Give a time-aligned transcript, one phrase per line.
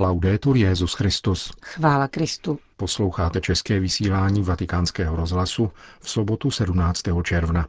[0.00, 1.52] Laudetur Jezus Christus.
[1.62, 2.58] Chvála Kristu.
[2.76, 5.70] Posloucháte české vysílání Vatikánského rozhlasu
[6.00, 7.02] v sobotu 17.
[7.22, 7.66] června.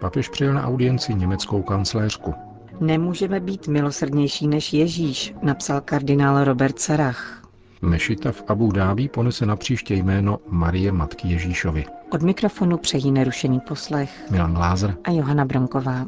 [0.00, 2.34] Papež přijel na audienci německou kancléřku.
[2.80, 7.45] Nemůžeme být milosrdnější než Ježíš, napsal kardinál Robert Sarach.
[7.82, 11.84] Mešita v Abu Dhabi ponese na příště jméno Marie Matky Ježíšovi.
[12.10, 16.06] Od mikrofonu přejí nerušený poslech Milan Lázr a Johana Bronková.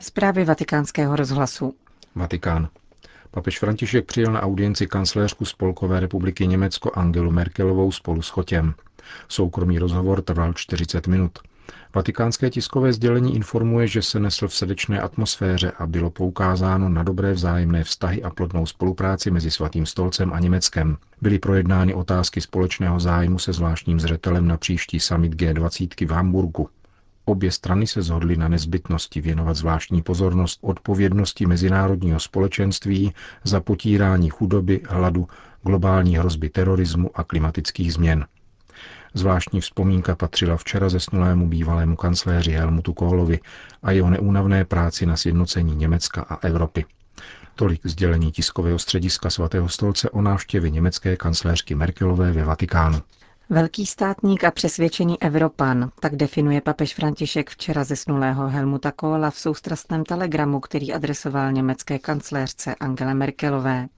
[0.00, 1.74] Zprávy vatikánského rozhlasu.
[2.14, 2.68] Vatikán.
[3.30, 8.74] Papež František přijel na audienci kancléřku Spolkové republiky Německo Angelu Merkelovou spolu s Chotěm.
[9.28, 11.38] Soukromý rozhovor trval 40 minut.
[11.96, 17.32] Vatikánské tiskové sdělení informuje, že se nesl v srdečné atmosféře a bylo poukázáno na dobré
[17.32, 20.96] vzájemné vztahy a plodnou spolupráci mezi Svatým stolcem a Německem.
[21.22, 26.68] Byly projednány otázky společného zájmu se zvláštním zřetelem na příští summit G20 v Hamburgu.
[27.24, 33.12] Obě strany se zhodly na nezbytnosti věnovat zvláštní pozornost odpovědnosti mezinárodního společenství
[33.44, 35.28] za potírání chudoby, hladu,
[35.62, 38.26] globální hrozby terorismu a klimatických změn.
[39.16, 43.40] Zvláštní vzpomínka patřila včera zesnulému bývalému kancléři Helmutu Kohlovi
[43.82, 46.84] a jeho neúnavné práci na sjednocení Německa a Evropy.
[47.54, 53.02] Tolik sdělení tiskového střediska svatého stolce o návštěvě německé kancléřky Merkelové ve Vatikánu.
[53.50, 60.04] Velký státník a přesvědčený Evropan, tak definuje papež František včera zesnulého Helmuta Kohla v soustrastném
[60.04, 63.88] telegramu, který adresoval německé kancléřce Angele Merkelové.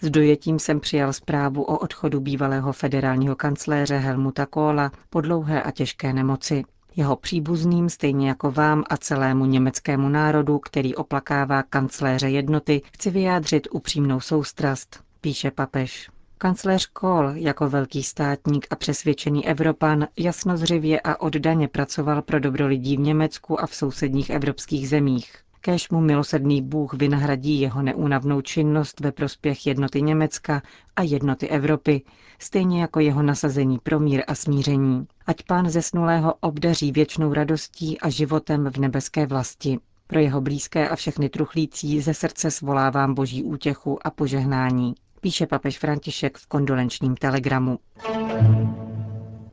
[0.00, 5.70] S dojetím jsem přijal zprávu o odchodu bývalého federálního kancléře Helmuta Kohla po dlouhé a
[5.70, 6.64] těžké nemoci.
[6.96, 13.68] Jeho příbuzným, stejně jako vám a celému německému národu, který oplakává kancléře jednoty, chci vyjádřit
[13.70, 16.10] upřímnou soustrast, píše papež.
[16.38, 22.96] Kancléř Kohl jako velký státník a přesvědčený Evropan jasnozřivě a oddaně pracoval pro dobro lidí
[22.96, 25.34] v Německu a v sousedních evropských zemích.
[25.60, 30.62] Kéž mu milosrdný Bůh vynahradí jeho neúnavnou činnost ve prospěch jednoty Německa
[30.96, 32.02] a jednoty Evropy,
[32.38, 35.06] stejně jako jeho nasazení pro mír a smíření.
[35.26, 39.78] Ať pán zesnulého obdaří věčnou radostí a životem v nebeské vlasti.
[40.06, 45.78] Pro jeho blízké a všechny truchlící ze srdce svolávám boží útěchu a požehnání píše papež
[45.78, 47.78] František v kondolenčním telegramu.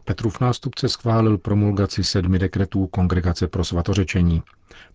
[0.06, 4.44] Petrův nástupce schválil promulgaci sedmi dekretů Kongregace pro svatořečení.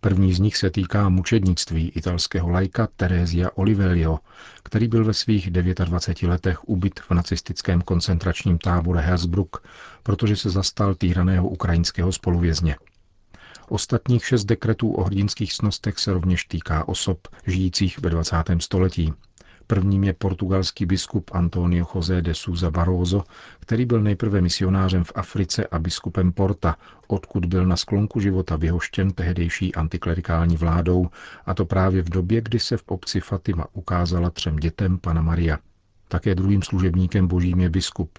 [0.00, 4.18] První z nich se týká mučednictví italského lajka Terezia Olivelio,
[4.62, 9.56] který byl ve svých 29 letech ubyt v nacistickém koncentračním táboře Hersbruck,
[10.02, 12.76] protože se zastal týraného ukrajinského spoluvězně.
[13.68, 18.36] Ostatních šest dekretů o hrdinských snostech se rovněž týká osob žijících ve 20.
[18.58, 19.12] století,
[19.70, 23.24] Prvním je portugalský biskup Antonio José de Souza Barroso,
[23.60, 26.76] který byl nejprve misionářem v Africe a biskupem Porta,
[27.08, 31.08] odkud byl na sklonku života vyhoštěn tehdejší antiklerikální vládou,
[31.46, 35.58] a to právě v době, kdy se v obci Fatima ukázala třem dětem Pana Maria.
[36.08, 38.18] Také druhým služebníkem božím je biskup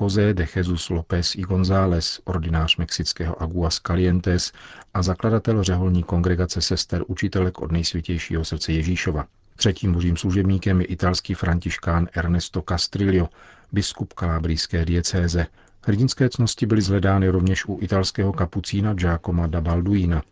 [0.00, 4.52] José de Jesus López y González, ordinář mexického Aguas Calientes
[4.94, 9.26] a zakladatel řeholní kongregace sester učitelek od nejsvětějšího srdce Ježíšova.
[9.56, 13.28] Třetím božím služebníkem je italský františkán Ernesto Castrillo,
[13.72, 15.46] biskup kalábrijské diecéze.
[15.86, 20.22] Hrdinské cnosti byly zhledány rovněž u italského kapucína Giacomo da Balduina,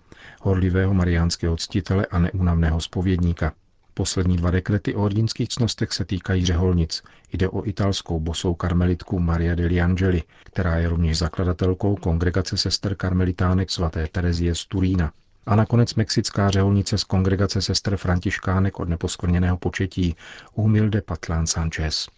[0.40, 3.52] horlivého mariánského ctitele a neúnavného spovědníka.
[3.94, 7.02] Poslední dva dekrety o hrdinských cnostech se týkají řeholnic.
[7.32, 13.70] Jde o italskou bosou karmelitku Maria degli Angeli, která je rovněž zakladatelkou kongregace sester karmelitánek
[13.70, 15.12] svaté Terezie z Turína.
[15.46, 20.16] A nakonec mexická řeholnice z kongregace sester Františkánek od neposkvrněného početí
[20.54, 22.08] Humilde Patlán Sanchez.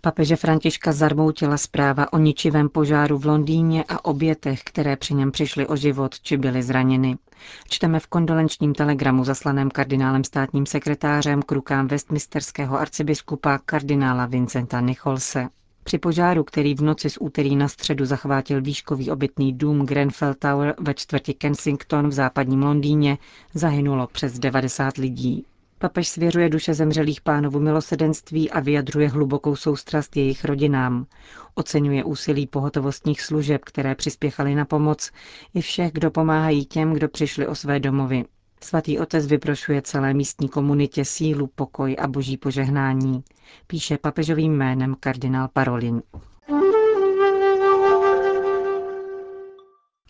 [0.00, 5.66] Papeže Františka zarmoutila zpráva o ničivém požáru v Londýně a obětech, které při něm přišly
[5.66, 7.16] o život či byly zraněny.
[7.68, 15.48] Čteme v kondolenčním telegramu zaslaném kardinálem státním sekretářem k rukám westminsterského arcibiskupa kardinála Vincenta Nicholse.
[15.88, 20.74] Při požáru, který v noci z úterý na středu zachvátil výškový obytný dům Grenfell Tower
[20.78, 23.18] ve čtvrti Kensington v západním Londýně,
[23.54, 25.46] zahynulo přes 90 lidí.
[25.78, 31.06] Papež svěřuje duše zemřelých pánovu milosedenství a vyjadřuje hlubokou soustrast jejich rodinám.
[31.54, 35.10] Oceňuje úsilí pohotovostních služeb, které přispěchaly na pomoc,
[35.54, 38.24] i všech, kdo pomáhají těm, kdo přišli o své domovy.
[38.60, 43.24] Svatý otec vyprošuje celé místní komunitě sílu, pokoj a boží požehnání,
[43.66, 46.02] píše papežovým jménem kardinál Parolin.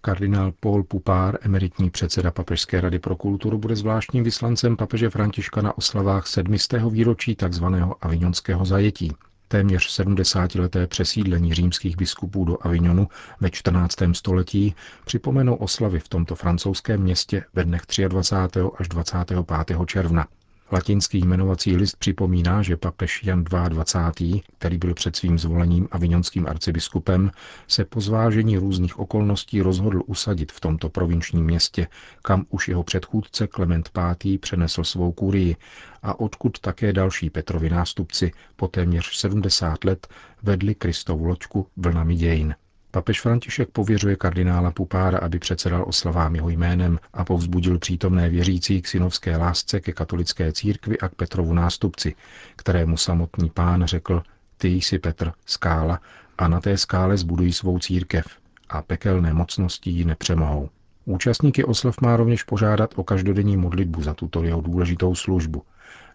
[0.00, 5.78] Kardinál Paul Pupár, emeritní předseda Papežské rady pro kulturu, bude zvláštním vyslancem papeže Františka na
[5.78, 7.64] oslavách sedmistého výročí tzv.
[8.00, 9.12] avignonského zajetí.
[9.48, 13.08] Téměř 70-leté přesídlení římských biskupů do Avignonu
[13.40, 13.96] ve 14.
[14.12, 14.74] století
[15.04, 18.60] připomenou oslavy v tomto francouzském městě ve dnech 23.
[18.78, 19.78] až 25.
[19.86, 20.26] června.
[20.72, 27.30] Latinský jmenovací list připomíná, že papež Jan 22., který byl před svým zvolením avignonským arcibiskupem,
[27.68, 31.88] se po zvážení různých okolností rozhodl usadit v tomto provinčním městě,
[32.22, 34.38] kam už jeho předchůdce Klement V.
[34.38, 35.56] přenesl svou kurii
[36.02, 40.08] a odkud také další Petrovi nástupci po téměř 70 let
[40.42, 42.54] vedli Kristovu loďku vlnami dějin.
[42.90, 48.88] Papež František pověřuje kardinála Pupára, aby předsedal oslavám jeho jménem a povzbudil přítomné věřící k
[48.88, 52.14] synovské lásce ke katolické církvi a k Petrovu nástupci,
[52.56, 54.22] kterému samotný pán řekl,
[54.58, 56.00] ty jsi Petr, skála,
[56.38, 58.26] a na té skále zbudují svou církev
[58.68, 60.70] a pekelné mocnosti ji nepřemohou.
[61.04, 65.62] Účastníky oslav má rovněž požádat o každodenní modlitbu za tuto jeho důležitou službu,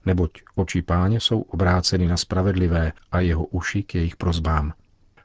[0.05, 4.73] neboť oči páně jsou obráceny na spravedlivé a jeho uši k jejich prozbám.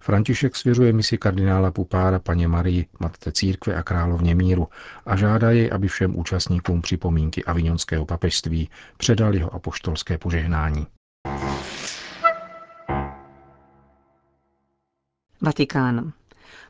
[0.09, 4.69] František svěřuje misi kardinála Pupára paně Marii, matce církve a královně míru
[5.07, 10.87] a žádá jej, aby všem účastníkům připomínky avignonského papežství předal jeho apoštolské požehnání.
[15.41, 16.13] Vatikán.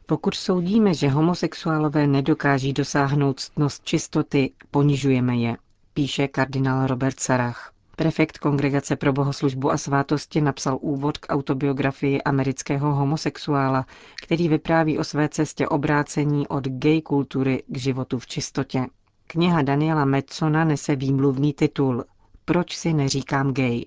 [0.07, 5.57] Pokud soudíme, že homosexuálové nedokáží dosáhnout ctnost čistoty, ponižujeme je,
[5.95, 7.73] píše kardinál Robert Sarach.
[7.99, 13.87] Prefekt Kongregace pro bohoslužbu a svátosti napsal úvod k autobiografii amerického homosexuála,
[14.23, 18.87] který vypráví o své cestě obrácení od gay kultury k životu v čistotě.
[19.27, 22.05] Kniha Daniela Metzona nese výmluvný titul
[22.45, 23.85] Proč si neříkám gay?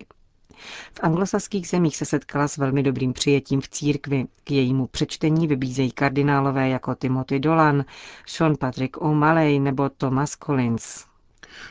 [0.94, 4.26] V anglosaských zemích se setkala s velmi dobrým přijetím v církvi.
[4.44, 7.86] K jejímu přečtení vybízejí kardinálové jako Timothy Dolan,
[8.28, 11.11] Sean Patrick O'Malley nebo Thomas Collins.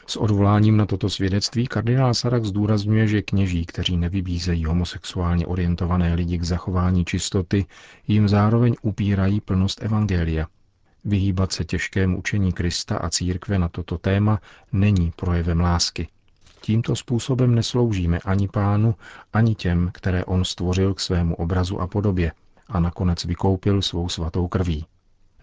[0.06, 6.38] S odvoláním na toto svědectví kardinál Sarak zdůrazňuje, že kněží, kteří nevybízejí homosexuálně orientované lidi
[6.38, 7.66] k zachování čistoty,
[8.08, 10.46] jim zároveň upírají plnost evangelia.
[11.04, 14.40] Vyhýbat se těžkému učení Krista a církve na toto téma
[14.72, 16.08] není projevem lásky.
[16.60, 18.94] Tímto způsobem nesloužíme ani pánu,
[19.32, 22.32] ani těm, které on stvořil k svému obrazu a podobě
[22.68, 24.86] a nakonec vykoupil svou svatou krví.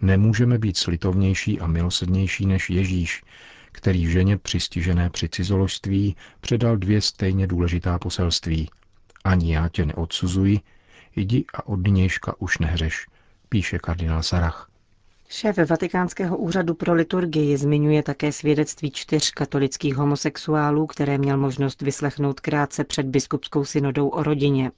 [0.02, 3.24] Nemůžeme být slitovnější a milosrdnější než Ježíš,
[3.78, 8.70] který ženě přistižené při cizoložství předal dvě stejně důležitá poselství.
[9.24, 10.60] Ani já tě neodsuzuji,
[11.16, 13.06] jdi a od nynějška už nehřeš,
[13.50, 14.70] píše kardinál Sarach.
[15.30, 22.40] Šéf Vatikánského úřadu pro liturgii zmiňuje také svědectví čtyř katolických homosexuálů, které měl možnost vyslechnout
[22.40, 24.72] krátce před biskupskou synodou o rodině.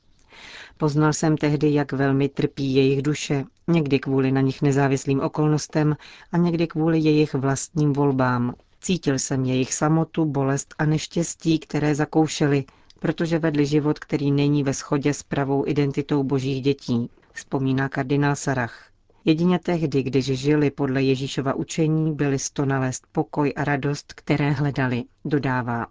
[0.78, 5.96] Poznal jsem tehdy, jak velmi trpí jejich duše, někdy kvůli na nich nezávislým okolnostem
[6.32, 12.66] a někdy kvůli jejich vlastním volbám, Cítil jsem jejich samotu, bolest a neštěstí, které zakoušeli,
[13.00, 18.90] protože vedli život, který není ve shodě s pravou identitou božích dětí, vzpomíná kardinál Sarach.
[19.26, 25.04] Jedině tehdy, když žili podle Ježíšova učení, byli sto nalézt pokoj a radost, které hledali,
[25.26, 25.88] dodává.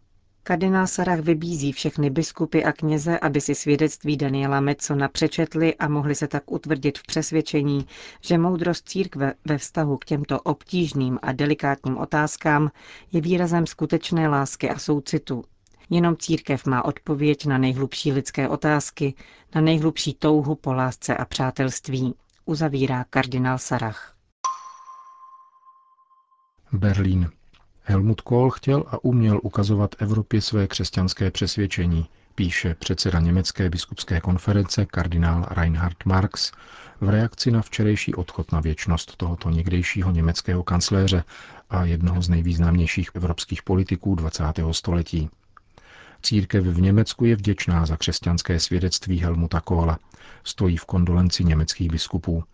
[0.49, 6.15] Kardinál Sarach vybízí všechny biskupy a kněze, aby si svědectví Daniela Mecona přečetli a mohli
[6.15, 7.87] se tak utvrdit v přesvědčení,
[8.21, 12.71] že moudrost církve ve vztahu k těmto obtížným a delikátním otázkám
[13.13, 15.45] je výrazem skutečné lásky a soucitu.
[15.91, 19.15] Jenom církev má odpověď na nejhlubší lidské otázky,
[19.55, 24.15] na nejhlubší touhu po lásce a přátelství, uzavírá kardinál Sarach.
[26.73, 27.38] Berlín.
[27.91, 34.87] Helmut Kohl chtěl a uměl ukazovat Evropě své křesťanské přesvědčení, píše předseda Německé biskupské konference
[34.87, 36.53] kardinál Reinhard Marx
[37.01, 41.25] v reakci na včerejší odchod na věčnost tohoto někdejšího německého kancléře
[41.71, 44.45] a jednoho z nejvýznamnějších evropských politiků 20.
[44.71, 45.31] století.
[46.23, 49.99] Církev v Německu je vděčná za křesťanské svědectví Helmuta Kohla,
[50.45, 52.45] stojí v kondolenci německých biskupů.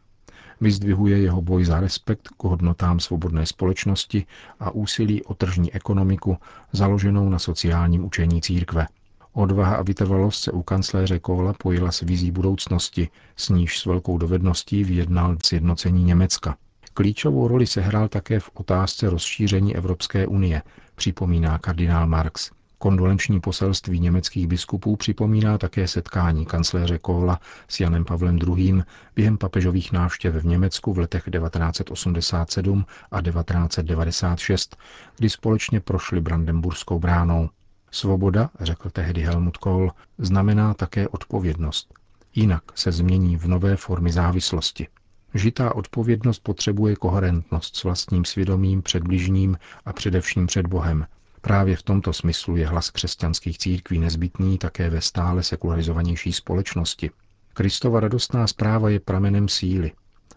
[0.61, 4.26] Vyzdvihuje jeho boj za respekt k hodnotám svobodné společnosti
[4.61, 6.38] a úsilí o tržní ekonomiku
[6.73, 8.87] založenou na sociálním učení církve.
[9.32, 14.18] Odvaha a vytrvalost se u kancléře Kohla pojila s vizí budoucnosti, s níž s velkou
[14.18, 16.56] dovedností vyjednal sjednocení Německa.
[16.94, 20.62] Klíčovou roli sehrál také v otázce rozšíření Evropské unie,
[20.94, 22.50] připomíná kardinál Marx.
[22.85, 28.83] Kondolenční poselství německých biskupů připomíná také setkání kancléře Kohla s Janem Pavlem II.
[29.17, 34.76] během papežových návštěv v Německu v letech 1987 a 1996,
[35.17, 37.50] kdy společně prošli Brandenburskou bránou.
[37.91, 41.95] Svoboda, řekl tehdy Helmut Kohl, znamená také odpovědnost.
[42.35, 44.88] Jinak se změní v nové formy závislosti.
[45.35, 51.07] Žitá odpovědnost potřebuje koherentnost s vlastním svědomím před bližním a především před Bohem.
[51.44, 57.10] Právě v tomto smyslu je hlas křesťanských církví nezbytný také ve stále sekularizovanější společnosti.
[57.54, 59.92] Kristova radostná zpráva je pramenem síly.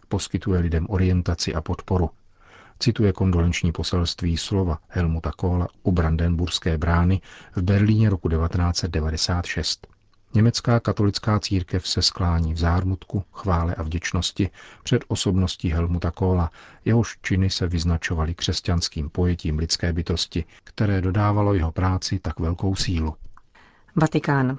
[0.07, 2.09] Poskytuje lidem orientaci a podporu.
[2.79, 7.21] Cituje kondolenční poselství slova Helmuta Kohla u Brandenburské brány
[7.55, 9.87] v Berlíně roku 1996.
[10.33, 14.49] Německá katolická církev se sklání v zármutku, chvále a vděčnosti
[14.83, 16.51] před osobností Helmuta Kohla,
[16.85, 23.15] jehož činy se vyznačovaly křesťanským pojetím lidské bytosti, které dodávalo jeho práci tak velkou sílu.
[23.95, 24.57] Vatikán.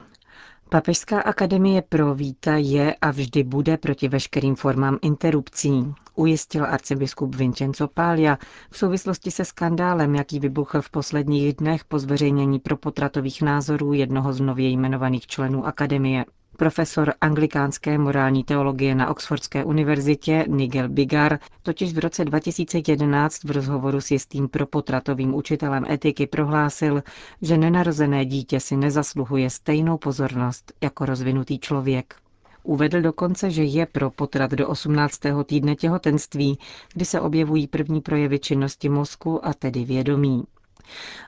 [0.71, 7.89] Papežská akademie pro víta je a vždy bude proti veškerým formám interrupcí, ujistil arcibiskup Vincenzo
[7.89, 8.39] Paglia
[8.71, 14.41] v souvislosti se skandálem, jaký vybuchl v posledních dnech po zveřejnění propotratových názorů jednoho z
[14.41, 16.25] nově jmenovaných členů akademie.
[16.61, 24.01] Profesor anglikánské morální teologie na Oxfordské univerzitě Nigel Bigar totiž v roce 2011 v rozhovoru
[24.01, 27.03] s jistým propotratovým učitelem etiky prohlásil,
[27.43, 32.15] že nenarozené dítě si nezasluhuje stejnou pozornost jako rozvinutý člověk.
[32.63, 35.21] Uvedl dokonce, že je pro potrat do 18.
[35.45, 36.59] týdne těhotenství,
[36.95, 40.45] kdy se objevují první projevy činnosti mozku a tedy vědomí.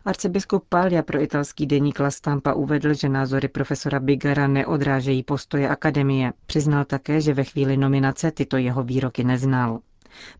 [0.05, 6.33] Arcibiskup Paglia pro italský deník La Stampa uvedl, že názory profesora Bigara neodrážejí postoje akademie.
[6.47, 9.81] Přiznal také, že ve chvíli nominace tyto jeho výroky neznal.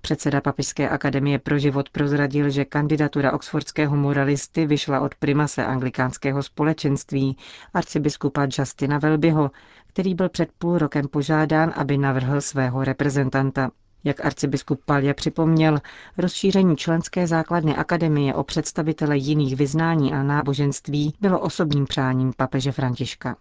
[0.01, 7.37] Předseda Papežské akademie pro život prozradil, že kandidatura oxfordského moralisty vyšla od primase anglikánského společenství,
[7.75, 9.51] arcibiskupa Justina Velbyho,
[9.87, 13.71] který byl před půl rokem požádán, aby navrhl svého reprezentanta.
[14.05, 15.79] Jak arcibiskup Palja připomněl,
[16.19, 23.37] rozšíření členské základny akademie o představitele jiných vyznání a náboženství bylo osobním přáním papeže Františka.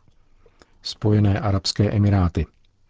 [0.81, 2.45] Spojené arabské emiráty.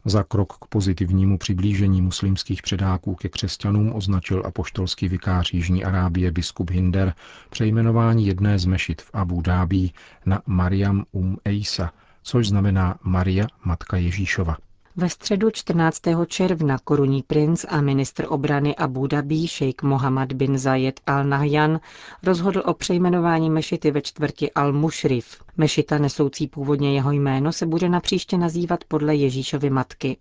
[0.05, 6.69] Za krok k pozitivnímu přiblížení muslimských předáků ke křesťanům označil apoštolský vikář Jižní Arábie biskup
[6.69, 7.13] Hinder
[7.49, 9.89] přejmenování jedné z mešit v Abu Dhabi
[10.25, 11.91] na Mariam Um Eisa,
[12.23, 14.57] což znamená Maria, matka Ježíšova.
[14.95, 16.01] Ve středu 14.
[16.27, 21.79] června korunní princ a ministr obrany Abu Dhabi šejk Mohammed bin Zayed al Nahyan
[22.23, 25.41] rozhodl o přejmenování mešity ve čtvrti al-Mushrif.
[25.57, 30.17] Mešita nesoucí původně jeho jméno se bude napříště nazývat podle Ježíšovy matky.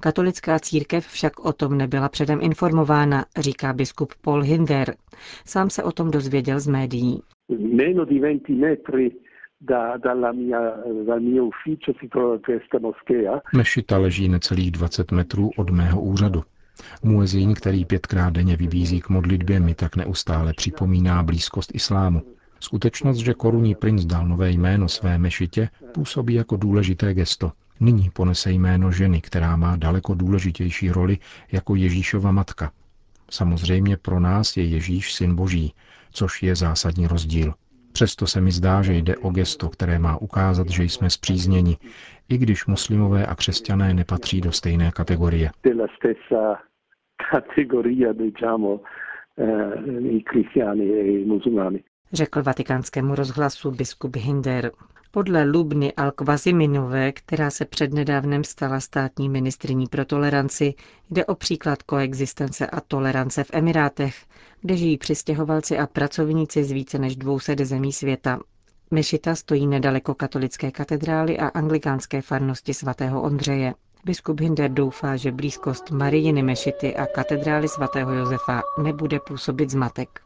[0.00, 4.96] Katolická církev však o tom nebyla předem informována, říká biskup Paul Hinder.
[5.46, 7.22] Sám se o tom dozvěděl z médií.
[7.72, 9.10] Meno di 20 metri
[9.60, 10.60] da, dalla mia,
[11.06, 13.40] dal mio ufficio si trova questa moschea.
[13.52, 16.44] Mešita leží necelých 20 metrů od mého úřadu.
[17.02, 22.22] Muezín, který pětkrát denně vybízí k modlitbě, mi tak neustále připomíná blízkost islámu.
[22.60, 27.52] Skutečnost, že korunní princ dal nové jméno své mešitě, působí jako důležité gesto.
[27.80, 31.18] Nyní ponese jméno ženy, která má daleko důležitější roli
[31.52, 32.72] jako Ježíšova matka.
[33.30, 35.74] Samozřejmě pro nás je Ježíš syn Boží,
[36.12, 37.54] což je zásadní rozdíl.
[37.96, 41.76] Přesto se mi zdá, že jde o gesto, které má ukázat, že jsme zpřízněni,
[42.28, 45.50] i když muslimové a křesťané nepatří do stejné kategorie.
[45.66, 45.74] Eh,
[52.12, 54.70] Řekl vatikánskému rozhlasu biskup Hinder.
[55.10, 60.74] Podle Lubny al Kvaziminové, která se přednedávnem stala státní ministriní pro toleranci,
[61.10, 64.16] jde o příklad koexistence a tolerance v Emirátech,
[64.60, 68.38] kde žijí přistěhovalci a pracovníci z více než 200 zemí světa.
[68.90, 73.74] Mešita stojí nedaleko katolické katedrály a anglikánské farnosti svatého Ondřeje.
[74.04, 80.25] Biskup Hinder doufá, že blízkost Marijiny Mešity a katedrály svatého Josefa nebude působit zmatek.